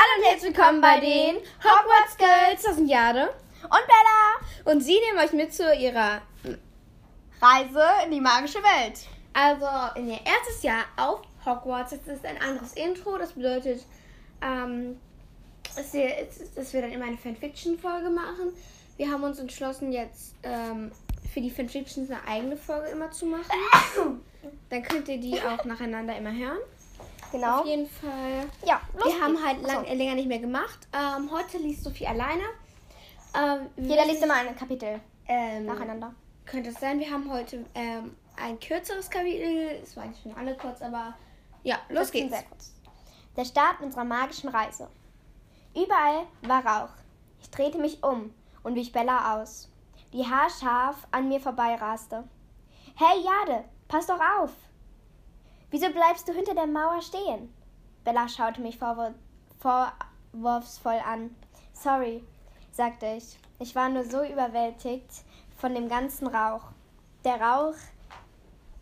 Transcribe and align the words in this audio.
Hallo 0.00 0.22
und 0.22 0.30
herzlich 0.30 0.54
willkommen 0.54 0.80
bei 0.80 1.00
den 1.00 1.38
Hogwarts 1.58 2.16
Girls. 2.18 2.62
Das 2.62 2.76
sind 2.76 2.86
Jade 2.86 3.30
und 3.64 3.70
Bella. 3.70 4.72
Und 4.72 4.80
sie 4.80 4.96
nehmen 5.00 5.18
euch 5.18 5.32
mit 5.32 5.52
zu 5.52 5.74
ihrer 5.74 6.22
Reise 7.42 7.84
in 8.04 8.12
die 8.12 8.20
magische 8.20 8.62
Welt. 8.62 9.00
Also 9.32 9.66
in 9.96 10.08
ihr 10.08 10.20
erstes 10.24 10.62
Jahr 10.62 10.84
auf 10.96 11.22
Hogwarts. 11.44 11.90
Das 11.90 12.16
ist 12.16 12.24
ein 12.24 12.40
anderes 12.40 12.74
Intro. 12.74 13.18
Das 13.18 13.32
bedeutet, 13.32 13.84
ähm, 14.40 15.00
dass, 15.74 15.92
wir, 15.92 16.12
dass 16.54 16.72
wir 16.72 16.82
dann 16.82 16.92
immer 16.92 17.06
eine 17.06 17.18
Fanfiction-Folge 17.18 18.10
machen. 18.10 18.52
Wir 18.98 19.10
haben 19.10 19.24
uns 19.24 19.40
entschlossen, 19.40 19.90
jetzt 19.90 20.36
ähm, 20.44 20.92
für 21.34 21.40
die 21.40 21.50
Fanfictions 21.50 22.08
eine 22.08 22.24
eigene 22.24 22.56
Folge 22.56 22.86
immer 22.90 23.10
zu 23.10 23.26
machen. 23.26 23.50
Dann 24.70 24.82
könnt 24.84 25.08
ihr 25.08 25.18
die 25.18 25.40
auch 25.40 25.64
nacheinander 25.64 26.16
immer 26.16 26.32
hören. 26.32 26.60
Genau. 27.32 27.60
Auf 27.60 27.66
jeden 27.66 27.86
Fall. 27.86 28.48
Ja, 28.66 28.80
wir 28.94 29.20
haben 29.20 29.44
halt 29.44 29.62
lang, 29.62 29.84
so. 29.86 29.94
länger 29.94 30.14
nicht 30.14 30.28
mehr 30.28 30.38
gemacht. 30.38 30.88
Ähm, 30.92 31.30
heute 31.30 31.58
liest 31.58 31.84
Sophie 31.84 32.06
alleine. 32.06 32.42
Ähm, 33.34 33.68
Jeder 33.76 34.06
liest 34.06 34.22
immer 34.22 34.34
ein 34.34 34.56
Kapitel 34.56 35.00
ähm, 35.26 35.66
nacheinander. 35.66 36.14
Könnte 36.46 36.70
es 36.70 36.80
sein. 36.80 36.98
Wir 36.98 37.10
haben 37.10 37.30
heute 37.30 37.66
ähm, 37.74 38.16
ein 38.42 38.58
kürzeres 38.58 39.10
Kapitel. 39.10 39.78
Es 39.82 39.96
war 39.96 40.04
eigentlich 40.04 40.22
schon 40.22 40.36
alle 40.36 40.56
kurz, 40.56 40.80
aber 40.80 41.14
ja, 41.62 41.78
los 41.90 42.10
geht's. 42.10 42.36
Der 43.36 43.44
Start 43.44 43.80
unserer 43.82 44.04
magischen 44.04 44.48
Reise. 44.48 44.88
Überall 45.74 46.26
war 46.42 46.64
Rauch. 46.64 46.94
Ich 47.40 47.50
drehte 47.50 47.78
mich 47.78 48.02
um 48.02 48.32
und 48.62 48.74
wich 48.74 48.92
Bella 48.92 49.36
aus, 49.36 49.70
die 50.12 50.24
haarscharf 50.26 51.06
an 51.10 51.28
mir 51.28 51.40
vorbeiraste. 51.40 52.24
Hey 52.96 53.22
Jade, 53.22 53.64
pass 53.86 54.06
doch 54.06 54.18
auf! 54.40 54.50
Wieso 55.70 55.90
bleibst 55.90 56.26
du 56.26 56.32
hinter 56.32 56.54
der 56.54 56.66
Mauer 56.66 57.02
stehen? 57.02 57.52
Bella 58.04 58.26
schaute 58.28 58.62
mich 58.62 58.78
vorwur 58.78 59.12
vorwurfsvoll 59.60 61.00
an. 61.04 61.34
Sorry, 61.74 62.24
sagte 62.72 63.06
ich. 63.16 63.38
Ich 63.58 63.74
war 63.74 63.88
nur 63.90 64.04
so 64.04 64.22
überwältigt 64.22 65.10
von 65.56 65.74
dem 65.74 65.88
ganzen 65.88 66.28
Rauch. 66.28 66.62
Der 67.24 67.40
Rauch, 67.40 67.74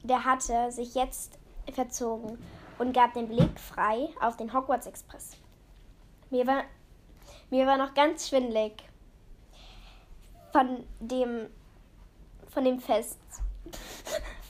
der 0.05 0.25
hatte 0.25 0.71
sich 0.71 0.95
jetzt 0.95 1.39
verzogen 1.73 2.39
und 2.79 2.93
gab 2.93 3.15
den 3.15 3.29
Blick 3.29 3.59
frei 3.59 4.09
auf 4.21 4.37
den 4.37 4.53
Hogwarts 4.53 4.87
Express. 4.87 5.37
Mir 6.31 6.47
war, 6.47 6.65
mir 7.51 7.67
war 7.67 7.79
noch 7.79 7.95
ganz 7.95 8.29
schwindlig 8.29 8.85
von 10.53 10.87
dem, 11.01 11.49
von 12.49 12.65
dem 12.65 12.79
Fest 12.79 13.19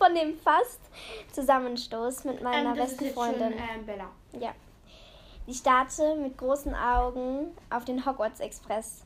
von 0.06 0.14
dem 0.14 0.38
fast 0.38 0.80
Zusammenstoß 1.32 2.24
mit 2.24 2.42
meiner 2.42 2.70
ähm, 2.70 2.76
besten 2.76 3.10
Freundin. 3.10 3.52
Schon, 3.52 3.68
ähm, 3.74 3.86
Bella. 3.86 4.10
Ja. 4.38 4.54
Ich 5.46 5.58
starrte 5.58 6.16
mit 6.16 6.36
großen 6.38 6.74
Augen 6.74 7.56
auf 7.70 7.84
den 7.84 8.04
Hogwarts 8.04 8.40
Express, 8.40 9.04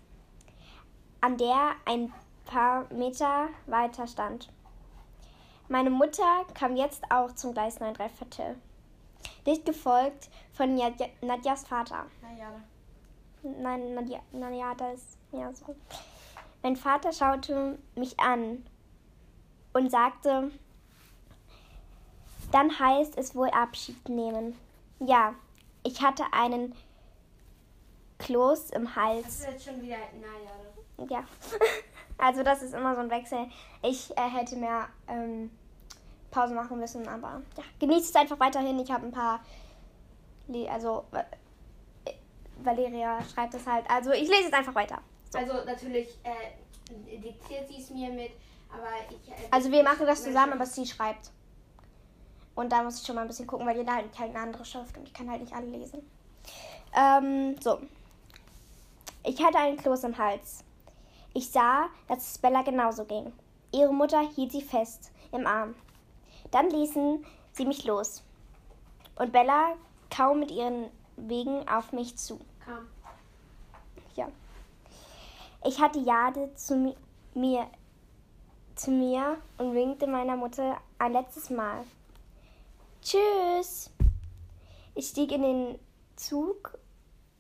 an 1.21 1.37
der 1.37 1.73
ein 1.87 2.13
paar 2.45 2.87
Meter 2.93 3.49
weiter 3.67 4.07
stand. 4.07 4.51
Meine 5.69 5.91
Mutter 5.91 6.45
kam 6.55 6.77
jetzt 6.77 7.03
auch 7.11 7.33
zum 7.35 7.53
Gleis 7.53 7.81
9 7.81 7.95
3 7.95 8.09
Viertel. 8.09 8.57
Dicht 9.47 9.65
gefolgt 9.65 10.29
von 10.53 10.75
Nadja, 10.75 11.07
Nadjas 11.23 11.67
Vater. 11.67 12.07
Nein, 13.43 13.95
Nadja, 13.95 14.21
Nadja 14.33 14.73
ist 14.93 15.17
ja 15.33 15.53
so. 15.53 15.77
Mein 16.63 16.77
Vater 16.77 17.13
schaute 17.13 17.79
mich 17.95 18.19
an 18.19 18.67
und 19.73 19.91
sagte, 19.91 20.51
dann 22.53 22.79
heißt 22.79 23.17
es 23.17 23.35
wohl 23.35 23.49
Abschied 23.51 24.09
nehmen. 24.09 24.57
Ja, 24.99 25.35
ich 25.83 26.03
hatte 26.03 26.25
einen 26.33 26.75
Kloß 28.19 28.71
im 28.71 28.95
Hals. 28.95 29.25
Das 29.25 29.35
ist 29.35 29.47
jetzt 29.47 29.65
schon 29.65 29.83
wieder 29.83 29.97
na 30.21 31.05
ja. 31.07 31.21
Ja. 31.21 31.25
Also 32.23 32.43
das 32.43 32.61
ist 32.61 32.75
immer 32.75 32.95
so 32.95 33.01
ein 33.01 33.11
Wechsel. 33.11 33.47
Ich 33.83 34.11
äh, 34.15 34.29
hätte 34.29 34.55
mehr 34.57 34.91
ähm, 35.09 35.51
Pause 36.31 36.53
machen 36.53 36.79
müssen, 36.79 37.09
aber 37.09 37.41
ja, 37.57 37.65
genießt 37.79 38.11
es 38.11 38.15
einfach 38.15 38.39
weiterhin. 38.39 38.79
Ich 38.79 38.91
habe 38.91 39.07
ein 39.07 39.13
paar, 39.13 39.41
also 40.69 41.07
äh, 41.13 42.13
Valeria 42.63 43.21
schreibt 43.25 43.55
es 43.55 43.67
halt. 43.67 43.89
Also 43.89 44.13
ich 44.13 44.29
lese 44.29 44.49
es 44.49 44.53
einfach 44.53 44.75
weiter. 44.75 45.01
So. 45.31 45.39
Also 45.39 45.65
natürlich 45.65 46.19
äh, 46.23 47.17
diktiert 47.17 47.69
sie 47.69 47.81
es 47.81 47.89
mir 47.89 48.11
mit, 48.11 48.33
aber 48.71 48.89
ich. 49.09 49.33
Äh, 49.33 49.49
also 49.51 49.73
wir 49.73 49.83
machen 49.83 50.07
das 50.07 50.23
zusammen, 50.23 50.53
aber 50.53 50.67
sie 50.67 50.85
schreibt. 50.85 51.31
Und 52.55 52.71
da 52.73 52.83
muss 52.83 53.01
ich 53.01 53.07
schon 53.07 53.15
mal 53.15 53.23
ein 53.23 53.29
bisschen 53.29 53.47
gucken, 53.47 53.67
weil 53.67 53.77
jeder 53.77 53.95
halt 53.95 54.15
keine 54.15 54.39
andere 54.39 54.65
Schrift 54.65 54.97
und 54.97 55.07
ich 55.07 55.15
kann 55.15 55.31
halt 55.31 55.41
nicht 55.41 55.55
alle 55.55 55.67
lesen. 55.67 56.03
Ähm, 56.95 57.57
so. 57.61 57.79
Ich 59.25 59.43
hatte 59.43 59.59
einen 59.59 59.77
Kloß 59.77 60.05
im 60.05 60.19
Hals. 60.19 60.65
Ich 61.33 61.51
sah, 61.51 61.89
dass 62.09 62.33
es 62.33 62.39
Bella 62.39 62.63
genauso 62.63 63.05
ging. 63.05 63.33
Ihre 63.73 63.95
Mutter 63.95 64.21
hielt 64.21 64.53
sie 64.53 64.63
fest 64.63 65.13
im 65.31 65.47
Arm. 65.47 65.75
Dann 66.51 66.71
ließen 66.71 67.25
sie 67.53 67.67
mich 67.67 67.85
los. 67.85 68.23
Und 69.17 69.33
Bella 69.33 69.77
kaum 70.15 70.41
mit 70.41 70.51
ihren 70.51 70.87
Wegen 71.17 71.69
auf 71.69 71.93
mich 71.93 72.17
zu. 72.17 72.41
Kam. 72.65 72.89
Ja. 74.17 74.29
Ich 75.65 75.81
hatte 75.81 76.01
Jade 76.01 76.53
zu 76.55 76.95
mir, 77.35 77.67
zu 78.75 78.91
mir 78.91 79.37
und 79.59 79.75
winkte 79.75 80.07
meiner 80.07 80.37
Mutter 80.37 80.79
ein 80.99 81.13
letztes 81.13 81.51
Mal. 81.51 81.85
Tschüss. 83.03 83.91
Ich 84.95 85.09
stieg 85.09 85.33
in 85.33 85.43
den 85.43 85.79
Zug 86.17 86.79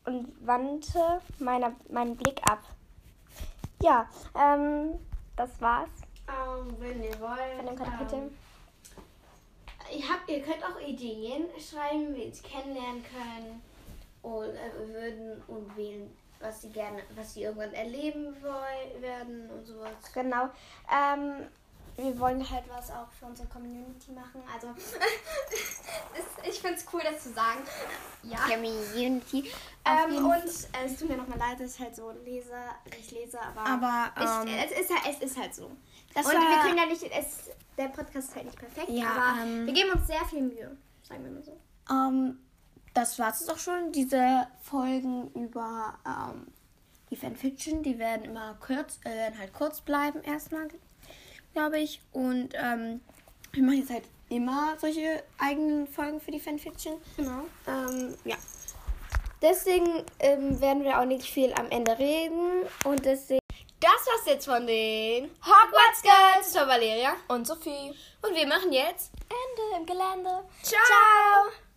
und 0.06 0.34
wandte 0.47 1.21
meine, 1.38 1.76
meinen 1.91 2.16
Blick 2.16 2.41
ab. 2.48 2.62
Ja, 3.82 4.09
ähm, 4.34 4.98
das 5.37 5.50
war's. 5.60 5.91
Um, 6.26 6.69
ähm, 6.69 6.76
wenn 6.78 7.03
ihr 7.03 7.21
wollt. 7.21 7.56
Von 7.56 7.66
dem 7.66 7.76
Kapitel. 7.76 8.19
Um, 8.19 8.31
ihr, 9.97 10.09
habt, 10.09 10.28
ihr 10.28 10.43
könnt 10.43 10.65
auch 10.65 10.81
Ideen 10.81 11.44
schreiben, 11.59 12.15
wie 12.15 12.31
sie 12.31 12.42
kennenlernen 12.42 13.04
können 13.04 13.62
und 14.22 14.54
äh, 14.54 14.94
würden 14.94 15.42
und 15.48 15.77
wählen, 15.77 16.15
was 16.41 16.62
sie 16.62 16.71
gerne, 16.71 17.03
was 17.16 17.34
sie 17.34 17.44
irgendwann 17.44 17.72
erleben 17.72 18.34
wollen, 18.42 19.03
werden 19.03 19.50
und 19.50 19.66
sowas. 19.66 20.12
Genau. 20.15 20.48
Ähm, 20.91 21.47
wir 21.97 22.19
wollen 22.19 22.48
halt 22.48 22.65
was 22.69 22.91
auch 22.91 23.10
für 23.19 23.27
unsere 23.27 23.48
Community 23.48 24.12
machen. 24.12 24.42
Also, 24.53 24.69
cool, 26.92 27.00
das 27.04 27.22
zu 27.22 27.32
sagen. 27.32 27.60
Ja. 28.22 28.38
Community. 28.38 29.50
Ähm, 29.84 30.24
und 30.24 30.34
äh, 30.34 30.84
es 30.84 30.98
tut 30.98 31.08
mir 31.08 31.16
nochmal 31.16 31.38
leid, 31.38 31.60
dass 31.60 31.74
ich 31.74 31.80
halt 31.80 31.96
so 31.96 32.10
lese, 32.24 32.52
ich 32.98 33.10
lese, 33.10 33.40
aber, 33.40 33.66
aber 33.66 34.42
ähm, 34.42 34.48
ich, 34.48 34.72
es, 34.72 34.80
ist 34.80 34.90
halt, 34.90 35.16
es 35.16 35.30
ist 35.30 35.38
halt 35.38 35.54
so. 35.54 35.70
Das 36.14 36.26
und 36.26 36.34
war, 36.34 36.40
wir 36.40 36.62
können 36.62 36.78
ja 36.78 36.86
nicht, 36.86 37.02
es, 37.02 37.50
der 37.78 37.88
Podcast 37.88 38.28
ist 38.28 38.36
halt 38.36 38.46
nicht 38.46 38.58
perfekt, 38.58 38.90
ja, 38.90 39.10
aber 39.10 39.42
ähm, 39.42 39.66
wir 39.66 39.72
geben 39.72 39.90
uns 39.92 40.06
sehr 40.06 40.24
viel 40.26 40.42
Mühe, 40.42 40.76
sagen 41.02 41.24
wir 41.24 41.30
mal 41.30 41.42
so. 41.42 41.56
Ähm, 41.90 42.38
das 42.92 43.18
war 43.18 43.30
es 43.30 43.48
auch 43.48 43.58
schon, 43.58 43.92
diese 43.92 44.46
Folgen 44.60 45.30
über 45.32 45.98
ähm, 46.06 46.46
die 47.10 47.16
Fanfiction, 47.16 47.82
die 47.82 47.98
werden 47.98 48.24
immer 48.24 48.56
kurz, 48.60 48.98
äh, 49.04 49.10
werden 49.10 49.38
halt 49.38 49.52
kurz 49.52 49.80
bleiben 49.80 50.22
erstmal, 50.22 50.68
glaube 51.52 51.78
ich. 51.78 52.00
Und 52.12 52.54
ähm, 52.54 53.00
wir 53.52 53.62
machen 53.62 53.78
jetzt 53.78 53.90
halt 53.90 54.04
immer 54.30 54.76
solche 54.78 55.22
eigenen 55.38 55.86
Folgen 55.86 56.20
für 56.20 56.30
die 56.30 56.41
Fanfiction. 56.41 57.00
Genau. 57.16 57.42
Ähm, 57.66 58.16
ja. 58.24 58.36
Deswegen 59.42 60.04
ähm, 60.18 60.60
werden 60.60 60.84
wir 60.84 61.00
auch 61.00 61.04
nicht 61.04 61.26
viel 61.26 61.52
am 61.54 61.70
Ende 61.70 61.98
reden. 61.98 62.62
Und 62.84 63.04
deswegen. 63.04 63.41
Das 63.80 63.91
war's 63.92 64.26
jetzt 64.26 64.44
von 64.46 64.66
den 64.66 65.30
Hogwarts 65.42 66.02
Girls. 66.02 66.52
Das 66.52 66.54
war 66.54 66.68
Valeria 66.68 67.14
und 67.28 67.46
Sophie. 67.46 67.94
Und 68.22 68.34
wir 68.34 68.46
machen 68.46 68.72
jetzt 68.72 69.10
Ende 69.22 69.78
im 69.78 69.86
Gelände. 69.86 70.44
Ciao. 70.62 70.80
Ciao. 70.84 71.69